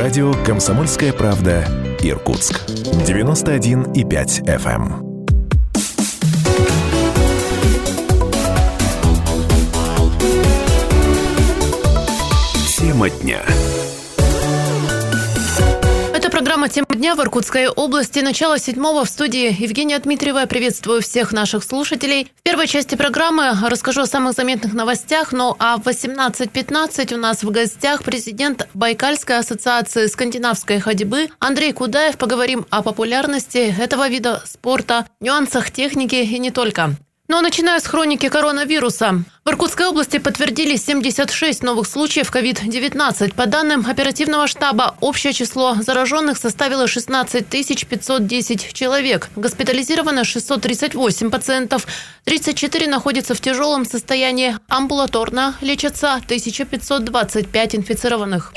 Радио 0.00 0.32
«Комсомольская 0.44 1.12
правда» 1.12 1.64
Иркутск. 2.04 2.60
91,5 2.68 4.44
FM. 4.46 5.02
Тема 12.78 13.10
дня. 13.10 13.42
Программа 16.68 16.86
«Тема 16.88 17.00
дня» 17.00 17.14
в 17.14 17.20
Иркутской 17.20 17.68
области. 17.68 18.20
Начало 18.20 18.58
седьмого 18.58 19.04
в 19.04 19.08
студии 19.08 19.62
Евгения 19.62 19.98
Дмитриева. 19.98 20.46
Приветствую 20.46 21.02
всех 21.02 21.32
наших 21.32 21.64
слушателей. 21.64 22.30
В 22.36 22.42
первой 22.42 22.66
части 22.66 22.94
программы 22.94 23.52
расскажу 23.68 24.02
о 24.02 24.06
самых 24.06 24.34
заметных 24.34 24.74
новостях. 24.74 25.32
Ну 25.32 25.56
а 25.58 25.76
в 25.78 25.86
18.15 25.86 27.14
у 27.14 27.18
нас 27.18 27.42
в 27.42 27.50
гостях 27.50 28.02
президент 28.04 28.68
Байкальской 28.74 29.38
ассоциации 29.38 30.06
скандинавской 30.06 30.80
ходьбы 30.80 31.28
Андрей 31.38 31.72
Кудаев. 31.72 32.18
Поговорим 32.18 32.66
о 32.70 32.82
популярности 32.82 33.74
этого 33.80 34.08
вида 34.08 34.42
спорта, 34.44 35.06
нюансах 35.20 35.70
техники 35.70 36.16
и 36.16 36.38
не 36.38 36.50
только. 36.50 36.96
Но 37.30 37.42
начиная 37.42 37.78
с 37.78 37.86
хроники 37.86 38.26
коронавируса. 38.30 39.22
В 39.44 39.50
Иркутской 39.50 39.86
области 39.86 40.16
подтвердились 40.16 40.82
76 40.86 41.62
новых 41.62 41.86
случаев 41.86 42.34
COVID-19. 42.34 43.34
По 43.34 43.44
данным 43.44 43.84
оперативного 43.86 44.46
штаба, 44.46 44.96
общее 45.02 45.34
число 45.34 45.74
зараженных 45.74 46.38
составило 46.38 46.86
16 46.86 47.46
510 47.46 48.72
человек. 48.72 49.28
Госпитализировано 49.36 50.24
638 50.24 51.30
пациентов. 51.30 51.86
34 52.24 52.88
находятся 52.88 53.34
в 53.34 53.40
тяжелом 53.42 53.84
состоянии. 53.84 54.56
Амбулаторно 54.68 55.54
лечатся 55.60 56.14
1525 56.14 57.74
инфицированных. 57.74 58.54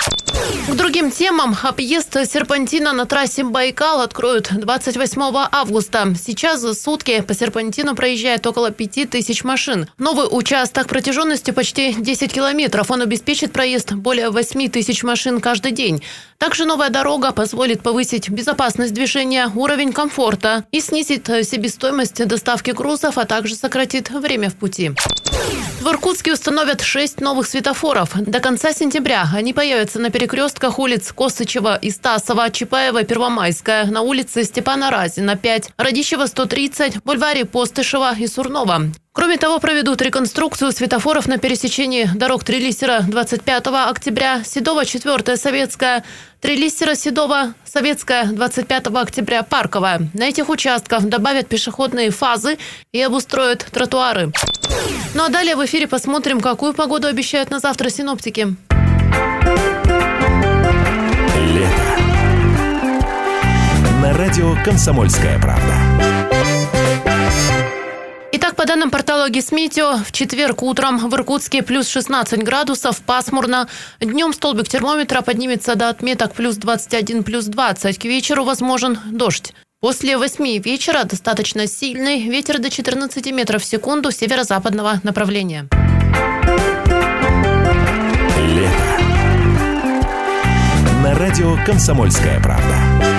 К 0.68 0.74
другим 0.74 1.12
темам. 1.12 1.56
Объезд 1.64 2.14
серпантина 2.26 2.94
на 2.94 3.06
трассе 3.06 3.44
Байкал 3.44 4.02
откроют 4.02 4.50
28 4.52 5.22
августа. 5.52 6.14
Сейчас 6.16 6.62
за 6.62 6.74
сутки 6.74 7.22
по 7.22 7.34
серпантину 7.34 7.96
проезжает 7.96 8.46
около 8.48 8.72
5 8.72 9.10
тысяч 9.10 9.44
машин. 9.44 9.88
Новый 9.98 10.28
участок 10.30 10.88
протяженностью 10.88 11.54
почти 11.54 11.94
10 11.94 12.32
километров. 12.32 12.90
Он 12.92 13.02
обеспечит 13.02 13.52
проезд 13.52 13.94
более 13.94 14.30
8 14.30 14.70
тысяч 14.70 15.04
машин 15.04 15.42
каждый 15.42 15.72
день. 15.72 16.02
Также 16.38 16.66
новая 16.66 16.90
дорога 16.90 17.32
позволит 17.32 17.82
повысить 17.84 18.30
безопасность 18.30 18.94
движения, 18.94 19.52
уровень 19.54 19.92
комфорта 19.92 20.66
и 20.72 20.80
снизит 20.80 21.28
себестоимость 21.28 22.26
доставки 22.26 22.72
грузов, 22.72 23.18
а 23.18 23.26
также 23.26 23.56
сократит 23.56 24.10
время 24.10 24.50
в 24.50 24.56
пути. 24.56 24.92
В 25.82 25.88
Иркутске 25.88 26.34
установят 26.34 26.82
6 26.82 27.22
новых 27.22 27.48
светофоров. 27.48 28.12
До 28.16 28.40
конца 28.40 28.72
сентября 28.72 29.28
они 29.34 29.52
появятся 29.52 30.00
на 30.00 30.12
перекрестках 30.22 30.78
улиц 30.78 31.12
Косычева 31.14 31.80
и 31.82 31.90
Стасова, 31.90 32.52
Чапаева, 32.52 33.04
Первомайская, 33.04 33.86
на 33.86 34.02
улице 34.02 34.44
Степана 34.44 34.92
Разина 34.92 35.36
5, 35.36 35.72
Радищева 35.78 36.28
130, 36.28 37.04
бульваре 37.04 37.46
Постышева 37.46 38.14
и 38.16 38.28
Сурнова. 38.28 38.92
Кроме 39.14 39.38
того, 39.38 39.58
проведут 39.58 40.00
реконструкцию 40.00 40.74
светофоров 40.74 41.28
на 41.28 41.40
пересечении 41.40 42.08
дорог 42.14 42.44
Трилистера 42.44 43.02
25 43.08 43.68
октября, 43.90 44.44
Седова 44.44 44.86
4 44.86 45.38
Советская, 45.38 46.04
Трилистера 46.40 46.94
Седова, 46.94 47.56
Советская 47.66 48.26
25 48.26 48.88
октября, 48.94 49.42
Парковая. 49.42 50.08
На 50.14 50.26
этих 50.26 50.50
участках 50.50 51.02
добавят 51.06 51.48
пешеходные 51.48 52.12
фазы 52.12 52.60
и 52.92 53.02
обустроят 53.02 53.66
тротуары. 53.72 54.32
Ну 55.16 55.24
а 55.24 55.30
далее 55.30 55.56
в 55.56 55.66
эфире 55.66 55.88
посмотрим, 55.88 56.42
какую 56.42 56.76
погоду 56.76 57.08
обещают 57.08 57.50
на 57.50 57.58
завтра 57.58 57.90
синоптики. 57.90 58.56
Радио 64.32 64.56
«Комсомольская 64.64 65.38
правда». 65.40 65.76
Итак, 68.32 68.56
по 68.56 68.66
данным 68.66 68.90
портала 68.90 69.30
Гисметео, 69.30 69.98
в 69.98 70.14
четверг 70.14 70.64
утром 70.64 71.10
в 71.10 71.14
Иркутске 71.14 71.62
плюс 71.62 71.90
16 71.90 72.42
градусов, 72.42 73.02
пасмурно. 73.02 73.68
Днем 74.00 74.32
столбик 74.32 74.70
термометра 74.70 75.20
поднимется 75.22 75.76
до 75.76 75.90
отметок 75.90 76.32
плюс 76.34 76.56
21, 76.56 77.24
плюс 77.24 77.48
20. 77.48 78.00
К 78.00 78.06
вечеру 78.06 78.46
возможен 78.46 78.98
дождь. 79.12 79.54
После 79.82 80.18
8 80.18 80.60
вечера 80.60 81.04
достаточно 81.04 81.68
сильный 81.68 82.30
ветер 82.30 82.60
до 82.60 82.70
14 82.70 83.34
метров 83.34 83.62
в 83.62 83.66
секунду 83.66 84.12
северо-западного 84.12 85.02
направления. 85.04 85.68
Лето. 88.48 88.72
На 91.04 91.16
радио 91.16 91.58
«Комсомольская 91.66 92.40
правда». 92.40 93.11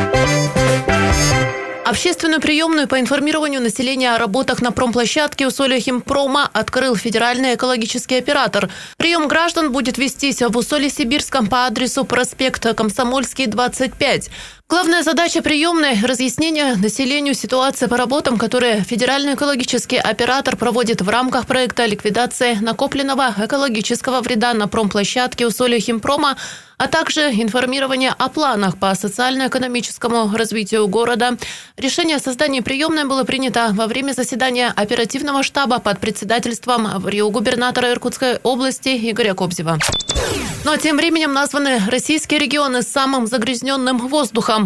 Общественную 1.93 2.41
приемную 2.41 2.89
по 2.89 2.99
информированию 2.99 3.61
населения 3.61 4.15
о 4.15 4.19
работах 4.19 4.63
на 4.63 4.73
промплощадке 4.73 5.47
Усолья 5.47 5.79
Химпрома 5.79 6.49
открыл 6.51 6.97
федеральный 6.97 7.55
экологический 7.55 8.17
оператор. 8.17 8.71
Прием 8.97 9.29
граждан 9.29 9.73
будет 9.73 9.99
вестись 9.99 10.41
в 10.41 10.57
Усолье-Сибирском 10.57 11.49
по 11.49 11.67
адресу 11.67 12.07
проспекта 12.07 12.73
Комсомольский, 12.73 13.45
25. 13.45 14.31
Главная 14.73 15.03
задача 15.03 15.43
приемной– 15.43 16.01
разъяснение 16.03 16.77
населению 16.77 17.35
ситуации 17.35 17.85
по 17.89 17.99
работам, 17.99 18.39
которые 18.39 18.81
федеральный 18.81 19.35
экологический 19.35 19.99
оператор 19.99 20.57
проводит 20.57 21.03
в 21.03 21.09
рамках 21.11 21.47
проекта 21.47 21.85
ликвидации 21.85 22.55
накопленного 22.55 23.35
экологического 23.37 24.23
вреда 24.23 24.55
на 24.55 24.69
промплощадке 24.69 25.47
Усолья 25.47 25.79
Химпрома, 25.79 26.39
а 26.79 26.89
также 26.89 27.21
информирование 27.33 28.15
о 28.17 28.31
планах 28.31 28.79
по 28.79 28.95
социально-экономическому 28.95 30.35
развитию 30.35 30.89
города. 30.89 31.37
Решение 31.77 32.17
о 32.17 32.21
создании 32.21 32.61
приемной 32.61 33.05
было 33.05 33.25
принято 33.25 33.73
во 33.75 33.87
время 33.87 34.15
заседания 34.15 34.73
оперативного 34.75 35.43
штаба 35.43 35.81
под 35.81 36.01
председательством 36.01 36.89
в 36.99 37.09
Рио 37.11 37.29
губернатора 37.29 37.91
Иркутской 37.91 38.39
области 38.43 38.89
Игоря 38.89 39.35
Кобзева. 39.35 39.79
Но 40.65 40.77
тем 40.77 40.97
временем 40.97 41.33
названы 41.33 41.81
российские 41.89 42.39
регионы 42.39 42.83
с 42.83 42.89
самым 42.89 43.27
загрязненным 43.27 43.99
воздухом. 43.99 44.62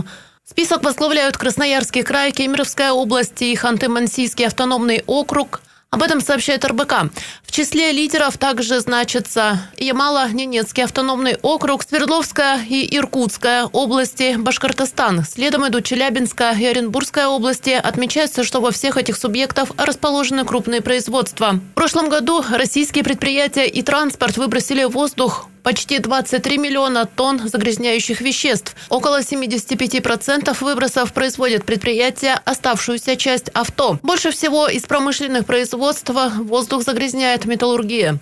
Список 0.49 0.85
возглавляют 0.85 1.37
Красноярский 1.37 2.03
край, 2.03 2.31
Кемеровская 2.31 2.93
область 2.93 3.43
и 3.43 3.55
Ханты-Мансийский 3.55 4.47
автономный 4.47 5.03
округ. 5.07 5.61
Об 5.91 6.03
этом 6.03 6.21
сообщает 6.21 6.65
РБК. 6.65 7.11
В 7.43 7.53
числе 7.53 7.91
лидеров 7.91 8.37
также 8.39 8.81
значатся 8.81 9.61
Ямало-Ненецкий 9.79 10.85
автономный 10.85 11.37
округ, 11.43 11.85
Свердловская 11.85 12.61
и 12.69 12.97
Иркутская 12.97 13.65
области, 13.65 14.37
Башкортостан. 14.37 15.25
Следом 15.25 15.67
идут 15.67 15.85
Челябинская 15.85 16.55
и 16.55 16.67
Оренбургская 16.67 17.29
области. 17.29 17.71
Отмечается, 17.71 18.45
что 18.45 18.61
во 18.61 18.73
всех 18.73 18.99
этих 18.99 19.17
субъектах 19.17 19.71
расположены 19.79 20.45
крупные 20.45 20.81
производства. 20.81 21.53
В 21.53 21.75
прошлом 21.75 22.09
году 22.09 22.45
российские 22.51 23.03
предприятия 23.03 23.67
и 23.67 23.83
транспорт 23.83 24.37
выбросили 24.37 24.85
в 24.85 24.91
воздух 24.91 25.49
почти 25.67 25.99
23 25.99 26.59
миллиона 26.59 27.07
тонн 27.07 27.49
загрязняющих 27.49 28.21
веществ. 28.21 28.77
Около 28.89 29.19
75% 29.19 30.57
выбросов 30.61 31.13
производят 31.13 31.65
предприятия, 31.65 32.41
оставшуюся 32.45 33.17
часть 33.17 33.49
авто. 33.49 33.99
Больше 34.05 34.31
всего 34.31 34.69
из 34.69 34.83
промышленных 34.83 35.45
производств 35.45 36.09
воздух 36.39 36.85
загрязняет 36.85 37.47
металлургия. 37.47 38.21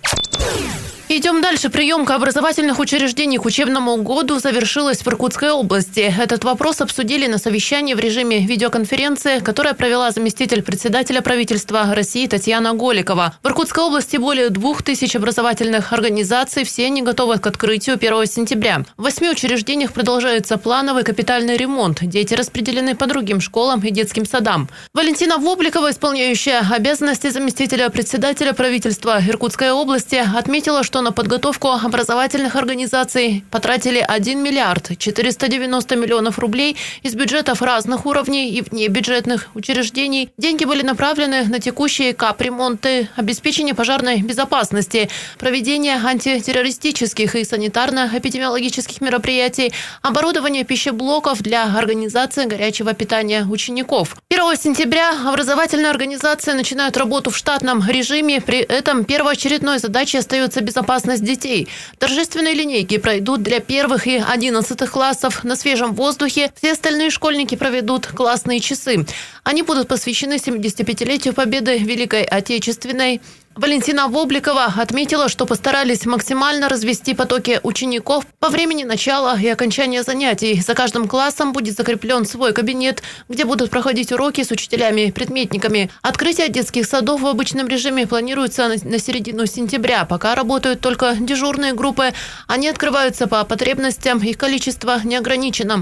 Идем 1.07 1.39
дальше. 1.39 1.69
Приемка 1.69 2.15
образовательных 2.15 2.79
учреждений 2.79 3.37
к 3.37 3.45
учебному 3.45 3.95
году 3.97 4.39
завершилась 4.39 5.01
в 5.01 5.07
Иркутской 5.07 5.51
области. 5.51 6.11
Этот 6.19 6.43
вопрос 6.43 6.81
обсудили 6.81 7.27
на 7.27 7.37
совещании 7.37 7.93
в 7.93 7.99
режиме 7.99 8.39
видеоконференции, 8.39 9.37
которая 9.37 9.75
провела 9.75 10.09
заместитель 10.09 10.63
председателя 10.63 11.21
правительства 11.21 11.93
России 11.93 12.25
Татьяна 12.25 12.73
Голикова. 12.73 13.37
В 13.43 13.47
Иркутской 13.47 13.83
области 13.83 14.17
более 14.17 14.49
двух 14.49 14.81
тысяч 14.81 15.15
образовательных 15.15 15.93
организаций. 15.93 16.63
Все 16.63 16.87
они 16.87 17.03
готовы 17.03 17.37
к 17.37 17.45
открытию 17.45 17.97
1 17.97 18.25
сентября. 18.25 18.83
В 18.97 19.03
восьми 19.03 19.29
учреждениях 19.29 19.93
продолжается 19.93 20.57
плановый 20.57 21.03
капитальный 21.03 21.55
ремонт. 21.55 21.99
Дети 22.01 22.33
распределены 22.33 22.95
по 22.95 23.05
другим 23.05 23.41
школам 23.41 23.79
и 23.81 23.91
детским 23.91 24.25
садам. 24.25 24.69
Валентина 24.95 25.37
Вобликова, 25.37 25.91
исполняющая 25.91 26.67
обязанности 26.67 27.29
заместителя 27.29 27.91
председателя 27.91 28.53
правительства 28.53 29.19
Иркутской 29.21 29.71
области, 29.71 30.15
отметила, 30.35 30.81
что 30.81 30.94
что 30.95 31.01
на 31.01 31.11
подготовку 31.11 31.71
образовательных 31.71 32.55
организаций 32.55 33.43
потратили 33.51 33.99
1 33.99 34.41
миллиард 34.41 34.97
490 34.97 35.93
миллионов 35.97 36.39
рублей 36.39 36.77
из 37.03 37.15
бюджетов 37.15 37.61
разных 37.61 38.05
уровней 38.05 38.49
и 38.51 38.61
внебюджетных 38.61 39.49
учреждений. 39.55 40.29
Деньги 40.37 40.63
были 40.63 40.83
направлены 40.83 41.43
на 41.49 41.59
текущие 41.59 42.13
капремонты, 42.13 43.09
обеспечение 43.17 43.75
пожарной 43.75 44.21
безопасности, 44.21 45.09
проведение 45.37 45.97
антитеррористических 45.97 47.35
и 47.35 47.41
санитарно-эпидемиологических 47.41 49.01
мероприятий, 49.01 49.73
оборудование 50.01 50.63
пищеблоков 50.63 51.41
для 51.41 51.65
организации 51.77 52.45
горячего 52.45 52.93
питания 52.93 53.43
учеников. 53.43 54.15
1 54.29 54.55
сентября 54.55 55.11
образовательные 55.27 55.89
организации 55.89 56.53
начинают 56.53 56.95
работу 56.95 57.31
в 57.31 57.35
штатном 57.35 57.85
режиме. 57.85 58.39
При 58.39 58.59
этом 58.59 59.03
первоочередной 59.03 59.79
задачей 59.79 60.19
остается 60.19 60.61
безопасность 60.61 60.84
безопасность 60.85 61.23
детей. 61.23 61.67
Торжественные 61.97 62.53
линейки 62.53 62.97
пройдут 62.97 63.41
для 63.41 63.59
первых 63.59 64.07
и 64.07 64.17
одиннадцатых 64.17 64.91
классов. 64.91 65.43
На 65.43 65.55
свежем 65.55 65.93
воздухе 65.95 66.51
все 66.55 66.73
остальные 66.73 67.09
школьники 67.09 67.55
проведут 67.55 68.07
классные 68.07 68.59
часы. 68.59 69.05
Они 69.43 69.63
будут 69.63 69.87
посвящены 69.87 70.35
75-летию 70.35 71.33
победы 71.33 71.77
Великой 71.77 72.23
Отечественной. 72.23 73.21
Валентина 73.55 74.09
Вобликова 74.09 74.65
отметила, 74.75 75.29
что 75.29 75.45
постарались 75.45 76.05
максимально 76.05 76.67
развести 76.67 77.13
потоки 77.13 77.61
учеников 77.63 78.25
по 78.39 78.49
времени 78.49 78.83
начала 78.83 79.39
и 79.39 79.47
окончания 79.47 80.03
занятий. 80.03 80.59
За 80.59 80.73
каждым 80.73 81.07
классом 81.07 81.53
будет 81.53 81.77
закреплен 81.77 82.25
свой 82.25 82.51
кабинет, 82.51 83.01
где 83.29 83.45
будут 83.45 83.69
проходить 83.69 84.11
уроки 84.11 84.43
с 84.43 84.51
учителями 84.51 85.07
и 85.07 85.11
предметниками. 85.13 85.89
Открытие 86.01 86.49
детских 86.49 86.85
садов 86.85 87.21
в 87.21 87.27
обычном 87.27 87.69
режиме 87.69 88.05
планируется 88.05 88.67
на 88.67 88.99
середину 88.99 89.45
сентября. 89.45 90.03
Пока 90.03 90.35
работают 90.35 90.81
только 90.81 91.15
дежурные 91.17 91.73
группы. 91.73 92.13
Они 92.47 92.67
открываются 92.67 93.25
по 93.25 93.41
потребностям, 93.45 94.19
их 94.19 94.37
количество 94.37 94.99
не 95.05 95.15
ограничено. 95.15 95.81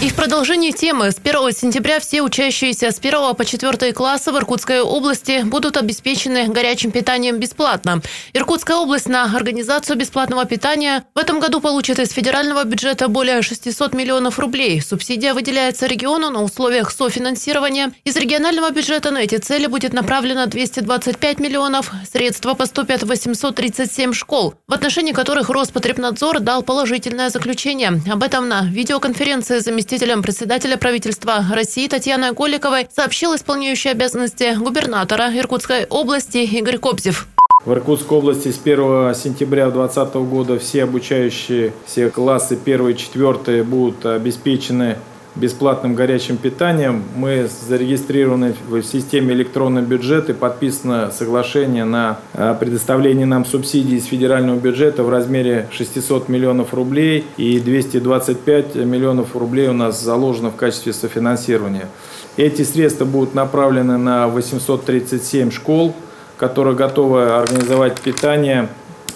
И 0.00 0.08
в 0.08 0.14
продолжении 0.14 0.70
темы 0.70 1.10
с 1.10 1.18
1 1.22 1.52
сентября 1.52 2.00
все 2.00 2.22
учащиеся 2.22 2.90
с 2.90 2.98
1 2.98 3.34
по 3.34 3.44
4 3.44 3.92
класса 3.92 4.32
в 4.32 4.36
Иркутской 4.38 4.80
области 4.80 5.42
будут 5.42 5.76
обеспечены 5.76 6.48
горячим 6.48 6.90
питанием 6.94 7.40
бесплатно. 7.40 8.00
Иркутская 8.32 8.76
область 8.76 9.08
на 9.08 9.24
организацию 9.24 9.98
бесплатного 9.98 10.44
питания 10.44 11.04
в 11.14 11.18
этом 11.18 11.40
году 11.40 11.60
получит 11.60 11.98
из 11.98 12.12
федерального 12.12 12.62
бюджета 12.64 13.08
более 13.08 13.42
600 13.42 13.94
миллионов 13.94 14.38
рублей. 14.38 14.80
Субсидия 14.80 15.34
выделяется 15.34 15.86
региону 15.86 16.30
на 16.30 16.42
условиях 16.42 16.92
софинансирования. 16.92 17.92
Из 18.04 18.16
регионального 18.16 18.70
бюджета 18.70 19.10
на 19.10 19.18
эти 19.18 19.38
цели 19.38 19.66
будет 19.66 19.92
направлено 19.92 20.46
225 20.46 21.40
миллионов. 21.40 21.90
Средства 22.10 22.54
поступят 22.54 23.02
в 23.02 23.08
837 23.08 24.12
школ, 24.12 24.54
в 24.68 24.72
отношении 24.72 25.12
которых 25.12 25.50
Роспотребнадзор 25.50 26.38
дал 26.40 26.62
положительное 26.62 27.28
заключение. 27.28 28.00
Об 28.10 28.22
этом 28.22 28.48
на 28.48 28.66
видеоконференции 28.66 29.58
заместителем 29.58 30.22
председателя 30.22 30.76
правительства 30.76 31.44
России 31.52 31.88
Татьяной 31.88 32.32
Голиковой 32.32 32.86
сообщил 32.94 33.34
исполняющий 33.34 33.88
обязанности 33.88 34.54
губернатора 34.54 35.36
Иркутской 35.36 35.86
области 35.86 36.38
Игорь 36.38 36.78
Кобзев. 36.84 37.28
В 37.64 37.72
Иркутской 37.72 38.18
области 38.18 38.50
с 38.52 38.60
1 38.62 39.14
сентября 39.14 39.70
2020 39.70 40.14
года 40.16 40.58
все 40.58 40.82
обучающие, 40.84 41.72
все 41.86 42.10
классы 42.10 42.58
1 42.62 42.88
и 42.88 42.94
4 42.94 43.62
будут 43.62 44.04
обеспечены 44.04 44.98
бесплатным 45.34 45.94
горячим 45.94 46.36
питанием. 46.36 47.02
Мы 47.16 47.48
зарегистрированы 47.66 48.54
в 48.68 48.82
системе 48.82 49.32
электронный 49.32 49.80
бюджет 49.80 50.28
и 50.28 50.34
подписано 50.34 51.10
соглашение 51.10 51.84
на 51.84 52.18
э, 52.34 52.54
предоставление 52.60 53.24
нам 53.24 53.46
субсидий 53.46 53.96
из 53.96 54.04
федерального 54.04 54.58
бюджета 54.58 55.04
в 55.04 55.08
размере 55.08 55.66
600 55.70 56.28
миллионов 56.28 56.74
рублей 56.74 57.24
и 57.38 57.60
225 57.60 58.74
миллионов 58.74 59.34
рублей 59.34 59.68
у 59.68 59.72
нас 59.72 60.02
заложено 60.02 60.50
в 60.50 60.56
качестве 60.56 60.92
софинансирования. 60.92 61.88
Эти 62.36 62.60
средства 62.60 63.06
будут 63.06 63.34
направлены 63.34 63.96
на 63.96 64.28
837 64.28 65.50
школ, 65.50 65.94
которая 66.36 66.74
готова 66.74 67.38
организовать 67.38 68.00
питание, 68.00 68.68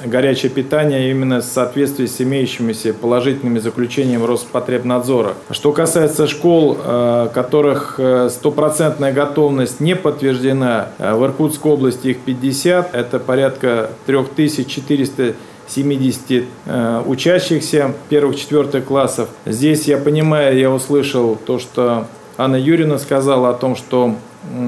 горячее 0.04 0.50
питание 0.50 1.10
именно 1.10 1.40
в 1.40 1.44
соответствии 1.44 2.06
с 2.06 2.20
имеющимися 2.20 2.94
положительными 2.94 3.58
заключениями 3.58 4.24
Роспотребнадзора. 4.24 5.34
Что 5.50 5.72
касается 5.72 6.26
школ, 6.26 6.78
э, 6.82 7.28
которых 7.34 7.94
э, 7.98 8.28
стопроцентная 8.30 9.12
готовность 9.12 9.80
не 9.80 9.96
подтверждена, 9.96 10.88
э, 10.98 11.14
в 11.14 11.24
Иркутской 11.24 11.72
области 11.72 12.08
их 12.08 12.20
50, 12.20 12.94
это 12.94 13.18
порядка 13.18 13.90
3400 14.06 15.34
70 15.68 16.44
э, 16.66 17.02
учащихся 17.06 17.94
первых-четвертых 18.08 18.86
классов. 18.86 19.28
Здесь 19.44 19.84
я 19.84 19.98
понимаю, 19.98 20.58
я 20.58 20.70
услышал 20.70 21.36
то, 21.36 21.58
что 21.58 22.06
Анна 22.36 22.56
Юрьевна 22.56 22.98
сказала 22.98 23.50
о 23.50 23.54
том, 23.54 23.76
что 23.76 24.14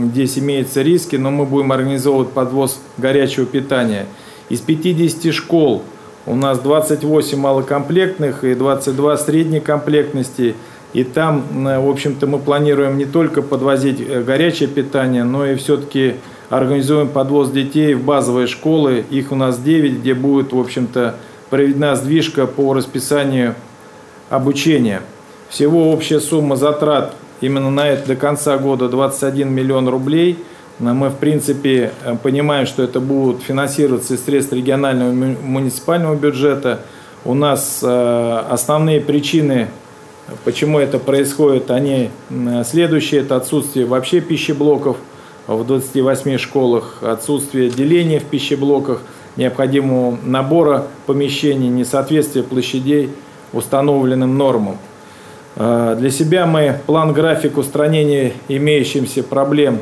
здесь 0.07 0.39
имеются 0.39 0.83
риски, 0.83 1.17
но 1.17 1.31
мы 1.31 1.47
будем 1.47 1.73
организовывать 1.73 2.31
подвоз 2.31 2.81
горячего 2.99 3.47
питания. 3.47 4.07
Из 4.49 4.61
50 4.61 5.33
школ 5.33 5.83
у 6.27 6.35
нас 6.35 6.59
28 6.59 7.39
малокомплектных 7.39 8.45
и 8.45 8.55
22 8.55 9.17
средней 9.17 9.61
комплектности. 9.61 10.55
И 10.93 11.05
там, 11.05 11.45
в 11.53 11.89
общем-то, 11.89 12.27
мы 12.27 12.39
планируем 12.39 12.99
не 12.99 13.05
только 13.05 13.43
подвозить 13.43 14.01
э, 14.01 14.23
горячее 14.23 14.69
питание, 14.69 15.23
но 15.23 15.47
и 15.47 15.55
все-таки 15.55 16.17
организуем 16.49 17.09
подвоз 17.09 17.51
детей 17.51 17.95
в 17.95 18.03
базовые 18.03 18.49
школы. 18.49 19.05
Их 19.09 19.31
у 19.31 19.37
нас 19.37 19.59
9, 19.59 20.01
где 20.01 20.15
будет, 20.15 20.53
в 20.53 20.59
общем-то, 20.59 21.15
проведена 21.49 21.95
сдвижка 21.95 22.47
по 22.47 22.75
расписанию 22.75 23.55
обучения. 24.31 25.03
Всего 25.49 25.93
общая 25.93 26.21
сумма 26.21 26.57
затрат 26.57 27.15
именно 27.41 27.71
на 27.71 27.89
это 27.89 28.09
до 28.09 28.17
конца 28.17 28.59
года 28.59 28.89
21 28.89 29.53
миллион 29.53 29.89
рублей. 29.89 30.39
Мы, 30.79 31.11
в 31.11 31.17
принципе, 31.17 31.93
э, 32.05 32.17
понимаем, 32.23 32.67
что 32.67 32.83
это 32.83 33.01
будут 33.01 33.43
финансироваться 33.43 34.15
из 34.15 34.25
средств 34.25 34.53
регионального 34.53 35.13
муниципального 35.13 36.15
бюджета. 36.15 36.81
У 37.25 37.35
нас 37.35 37.81
э, 37.83 38.43
основные 38.49 39.01
причины, 39.01 39.69
почему 40.45 40.79
это 40.79 40.99
происходит, 40.99 41.71
они 41.71 42.11
следующие. 42.65 43.21
Это 43.21 43.37
отсутствие 43.37 43.85
вообще 43.85 44.21
пищеблоков 44.21 44.97
в 45.47 45.67
28 45.67 46.39
школах, 46.39 47.03
отсутствие 47.03 47.69
деления 47.69 48.21
в 48.21 48.25
пищеблоках, 48.25 49.03
необходимого 49.37 50.19
набора 50.25 50.87
помещений, 51.07 51.69
несоответствие 51.69 52.45
площадей 52.45 53.11
установленным 53.53 54.37
нормам. 54.39 54.79
Э, 55.57 55.97
для 55.99 56.11
себя 56.11 56.47
мы 56.47 56.79
план-график 56.87 57.59
устранения 57.59 58.33
имеющихся 58.49 59.23
проблем 59.23 59.81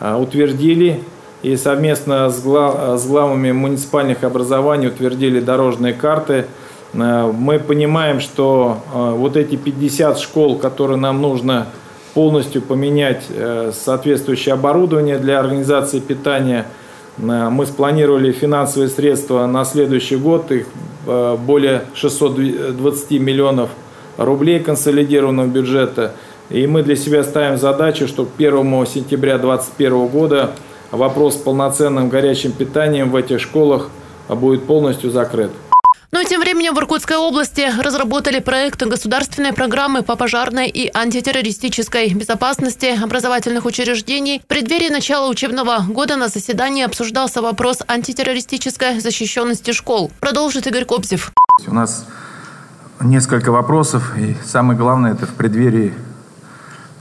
э, 0.00 0.14
утвердили 0.14 1.00
и 1.42 1.56
совместно 1.56 2.30
с, 2.30 2.40
глав, 2.40 3.00
с 3.00 3.06
главами 3.06 3.52
муниципальных 3.52 4.22
образований 4.22 4.88
утвердили 4.88 5.40
дорожные 5.40 5.92
карты. 5.92 6.46
Э, 6.94 7.32
мы 7.32 7.58
понимаем, 7.58 8.20
что 8.20 8.78
вот 8.92 9.36
эти 9.36 9.56
50 9.56 10.18
школ, 10.18 10.58
которые 10.58 10.98
нам 10.98 11.20
нужно 11.20 11.66
полностью 12.14 12.60
поменять 12.60 13.22
соответствующее 13.72 14.52
оборудование 14.52 15.16
для 15.16 15.40
организации 15.40 15.98
питания, 15.98 16.66
мы 17.16 17.64
спланировали 17.64 18.32
финансовые 18.32 18.90
средства 18.90 19.46
на 19.46 19.64
следующий 19.64 20.16
год, 20.16 20.52
их 20.52 20.66
более 21.06 21.84
620 21.94 23.12
миллионов 23.12 23.70
рублей 24.16 24.60
консолидированного 24.60 25.46
бюджета. 25.46 26.12
И 26.50 26.66
мы 26.66 26.82
для 26.82 26.96
себя 26.96 27.24
ставим 27.24 27.58
задачу, 27.58 28.06
что 28.06 28.24
к 28.24 28.30
1 28.36 28.86
сентября 28.86 29.38
2021 29.38 30.06
года 30.08 30.50
вопрос 30.90 31.34
с 31.34 31.38
полноценным 31.38 32.08
горячим 32.08 32.52
питанием 32.52 33.10
в 33.10 33.16
этих 33.16 33.40
школах 33.40 33.88
будет 34.28 34.64
полностью 34.64 35.10
закрыт. 35.10 35.50
Но 36.14 36.20
ну 36.20 36.28
тем 36.28 36.42
временем 36.42 36.74
в 36.74 36.78
Иркутской 36.78 37.16
области 37.16 37.72
разработали 37.80 38.38
проект 38.38 38.82
государственной 38.82 39.54
программы 39.54 40.02
по 40.02 40.14
пожарной 40.14 40.68
и 40.68 40.90
антитеррористической 40.92 42.12
безопасности 42.12 43.02
образовательных 43.02 43.64
учреждений. 43.64 44.38
В 44.44 44.46
преддверии 44.46 44.90
начала 44.90 45.30
учебного 45.30 45.78
года 45.88 46.16
на 46.16 46.28
заседании 46.28 46.84
обсуждался 46.84 47.40
вопрос 47.40 47.78
антитеррористической 47.88 49.00
защищенности 49.00 49.70
школ. 49.70 50.10
Продолжит 50.20 50.66
Игорь 50.66 50.84
Кобзев. 50.84 51.32
У 51.66 51.72
нас 51.72 52.06
несколько 53.02 53.50
вопросов. 53.50 54.16
И 54.16 54.36
самое 54.44 54.78
главное, 54.78 55.12
это 55.12 55.26
в 55.26 55.34
преддверии 55.34 55.92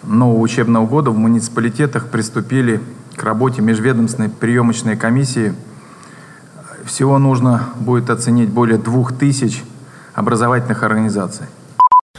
нового 0.04 0.40
учебного 0.40 0.86
года 0.86 1.12
в 1.12 1.18
муниципалитетах 1.18 2.08
приступили 2.08 2.82
к 3.16 3.24
работе 3.24 3.62
межведомственной 3.62 4.30
приемочной 4.30 4.98
комиссии. 4.98 5.54
Всего 6.86 7.20
нужно 7.20 7.70
будет 7.80 8.10
оценить 8.10 8.50
более 8.50 8.78
двух 8.78 9.14
тысяч 9.14 9.64
образовательных 10.14 10.84
организаций. 10.84 11.46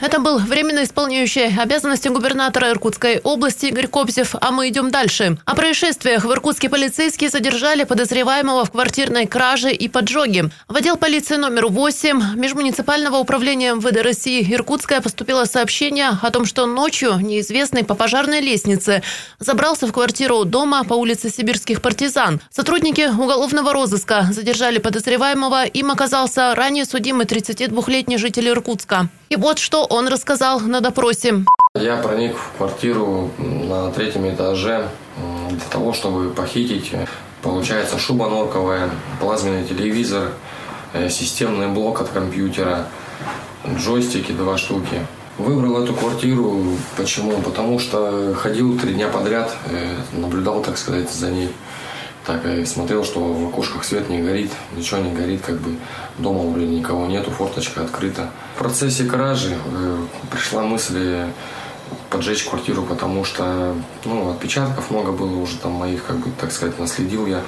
Это 0.02 0.18
был 0.18 0.38
временно 0.38 0.82
исполняющий 0.82 1.56
обязанности 1.56 2.08
губернатора 2.08 2.70
Иркутской 2.70 3.20
области 3.20 3.66
Игорь 3.66 3.86
Кобзев. 3.86 4.34
А 4.40 4.50
мы 4.50 4.68
идем 4.68 4.90
дальше. 4.90 5.38
О 5.44 5.54
происшествиях 5.54 6.24
в 6.24 6.32
Иркутске 6.32 6.68
полицейские 6.68 7.30
задержали 7.30 7.84
подозреваемого 7.84 8.64
в 8.64 8.72
квартирной 8.72 9.26
краже 9.28 9.72
и 9.72 9.88
поджоге. 9.88 10.50
В 10.66 10.74
отдел 10.74 10.96
полиции 10.96 11.36
номер 11.36 11.68
8 11.68 12.34
Межмуниципального 12.34 13.18
управления 13.18 13.74
МВД 13.74 14.02
России 14.02 14.44
Иркутская 14.52 15.00
поступило 15.00 15.44
сообщение 15.44 16.08
о 16.20 16.30
том, 16.32 16.46
что 16.46 16.66
ночью 16.66 17.18
неизвестный 17.20 17.84
по 17.84 17.94
пожарной 17.94 18.40
лестнице 18.40 19.04
забрался 19.38 19.86
в 19.86 19.92
квартиру 19.92 20.44
дома 20.44 20.82
по 20.82 20.94
улице 20.94 21.30
Сибирских 21.30 21.80
партизан. 21.80 22.40
Сотрудники 22.50 23.08
уголовного 23.08 23.72
розыска 23.72 24.26
задержали 24.32 24.78
подозреваемого. 24.78 25.64
Им 25.64 25.92
оказался 25.92 26.56
ранее 26.56 26.86
судимый 26.86 27.24
32-летний 27.24 28.18
житель 28.18 28.48
Иркутска. 28.48 29.08
И 29.32 29.36
вот 29.36 29.58
что 29.58 29.86
он 29.86 30.08
рассказал 30.08 30.60
на 30.60 30.82
допросе. 30.82 31.46
Я 31.74 31.96
проник 31.96 32.36
в 32.36 32.58
квартиру 32.58 33.30
на 33.38 33.90
третьем 33.90 34.28
этаже 34.28 34.90
для 35.48 35.70
того, 35.70 35.94
чтобы 35.94 36.28
похитить, 36.28 36.92
получается, 37.40 37.98
шуба 37.98 38.28
норковая, 38.28 38.90
плазменный 39.20 39.66
телевизор, 39.66 40.32
э, 40.92 41.08
системный 41.08 41.68
блок 41.68 42.02
от 42.02 42.10
компьютера, 42.10 42.88
джойстики 43.66 44.32
два 44.32 44.58
штуки. 44.58 45.06
Выбрал 45.38 45.82
эту 45.82 45.94
квартиру. 45.94 46.66
Почему? 46.98 47.40
Потому 47.40 47.78
что 47.78 48.34
ходил 48.34 48.78
три 48.78 48.92
дня 48.92 49.08
подряд, 49.08 49.56
э, 49.70 49.94
наблюдал, 50.12 50.60
так 50.62 50.76
сказать, 50.76 51.10
за 51.10 51.30
ней. 51.30 51.48
Так, 52.26 52.46
и 52.46 52.64
смотрел, 52.64 53.04
что 53.04 53.20
в 53.20 53.48
окошках 53.48 53.84
свет 53.84 54.08
не 54.08 54.20
горит, 54.22 54.52
ничего 54.76 55.00
не 55.00 55.12
горит, 55.12 55.42
как 55.44 55.60
бы 55.60 55.76
дома 56.18 56.48
вроде 56.50 56.66
никого 56.66 57.06
нету, 57.06 57.32
форточка 57.32 57.82
открыта. 57.82 58.30
В 58.54 58.58
процессе 58.60 59.04
кражи 59.04 59.56
э, 59.56 59.96
пришла 60.30 60.62
мысль 60.62 61.24
поджечь 62.10 62.44
квартиру, 62.44 62.84
потому 62.84 63.24
что 63.24 63.74
ну, 64.04 64.30
отпечатков 64.30 64.90
много 64.90 65.10
было 65.10 65.36
уже 65.36 65.58
там 65.58 65.72
моих, 65.72 66.04
как 66.04 66.18
бы, 66.18 66.30
так 66.40 66.52
сказать, 66.52 66.78
наследил 66.78 67.26
я. 67.26 67.42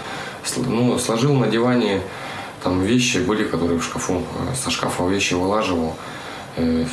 Ну, 0.57 0.99
сложил 0.99 1.35
на 1.35 1.47
диване 1.47 2.03
там 2.65 2.83
вещи 2.83 3.19
были, 3.19 3.45
которые 3.45 3.79
в 3.79 3.85
шкафу, 3.85 4.15
э, 4.15 4.55
со 4.55 4.71
шкафа 4.71 5.07
вещи 5.07 5.35
вылаживал, 5.35 5.95
э, 6.57 6.87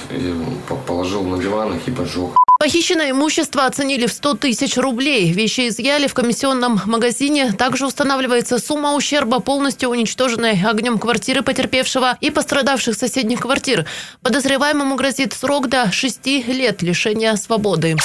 положил 0.85 1.23
на 1.23 1.41
диван 1.41 1.75
их 1.75 1.87
и 1.87 1.91
поджег. 1.91 2.31
Похищенное 2.61 3.09
имущество 3.09 3.65
оценили 3.65 4.05
в 4.05 4.13
100 4.13 4.35
тысяч 4.35 4.77
рублей. 4.77 5.31
Вещи 5.31 5.67
изъяли 5.69 6.05
в 6.05 6.13
комиссионном 6.13 6.79
магазине. 6.85 7.53
Также 7.53 7.87
устанавливается 7.87 8.59
сумма 8.59 8.93
ущерба, 8.93 9.39
полностью 9.39 9.89
уничтоженной 9.89 10.61
огнем 10.63 10.99
квартиры 10.99 11.41
потерпевшего 11.41 12.19
и 12.21 12.29
пострадавших 12.29 12.95
соседних 12.95 13.39
квартир. 13.39 13.87
Подозреваемому 14.21 14.93
грозит 14.93 15.33
срок 15.33 15.69
до 15.69 15.91
6 15.91 16.27
лет 16.49 16.83
лишения 16.83 17.35
свободы. 17.35 17.97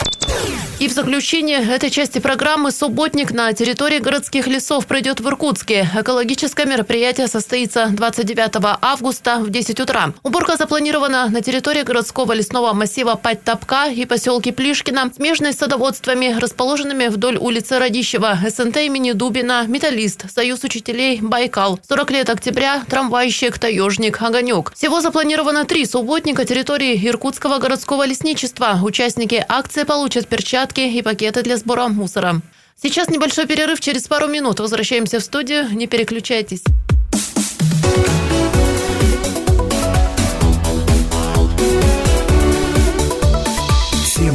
И 0.79 0.89
в 0.89 0.93
заключение 0.93 1.65
этой 1.65 1.89
части 1.89 2.19
программы 2.19 2.71
«Субботник» 2.71 3.31
на 3.31 3.51
территории 3.55 3.99
городских 3.99 4.47
лесов 4.47 4.87
пройдет 4.87 5.21
в 5.21 5.29
Иркутске. 5.29 5.89
Экологическое 5.95 6.67
мероприятие 6.67 7.29
состоится 7.29 7.87
29 7.87 8.77
августа 8.83 9.39
в 9.39 9.49
10 9.49 9.81
утра. 9.81 10.13
Уборка 10.23 10.57
запланирована 10.57 11.29
на 11.29 11.41
территории 11.41 11.83
городского 11.83 12.33
лесного 12.35 12.75
массива 12.75 13.15
Пать-Топка 13.15 13.87
и 13.87 14.05
поселке 14.05 14.46
Плишкина, 14.51 15.11
смежной 15.15 15.53
с 15.53 15.57
садоводствами, 15.57 16.37
расположенными 16.39 17.09
вдоль 17.09 17.37
улицы 17.37 17.79
Радищева, 17.79 18.39
СНТ 18.49 18.77
имени 18.79 19.13
Дубина, 19.13 19.65
Металлист, 19.67 20.31
Союз 20.33 20.65
учителей 20.65 21.21
Байкал, 21.21 21.79
40 21.89 22.11
лет 22.11 22.31
октября, 22.31 22.83
трамвайщик, 22.89 23.59
таежник, 23.59 24.21
Огонек. 24.23 24.73
Всего 24.75 25.01
запланировано 25.01 25.65
три 25.65 25.87
субботника 25.87 26.45
территории 26.45 26.97
Иркутского 27.07 27.59
городского 27.59 28.07
лесничества. 28.07 28.79
Участники 28.83 29.45
акции 29.49 29.85
получат 29.85 30.27
перчатки 30.27 30.81
и 30.81 31.03
пакеты 31.03 31.43
для 31.43 31.57
сбора 31.57 31.89
мусора. 31.89 32.41
Сейчас 32.81 33.09
небольшой 33.09 33.47
перерыв, 33.47 33.81
через 33.81 34.07
пару 34.07 34.29
минут 34.29 34.61
возвращаемся 34.61 35.19
в 35.19 35.23
студию. 35.23 35.69
Не 35.73 35.87
переключайтесь. 35.87 36.63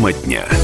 Тема 0.01 0.13
дня. 0.13 0.60